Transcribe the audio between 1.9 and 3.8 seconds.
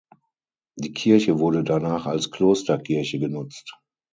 als Klosterkirche genutzt.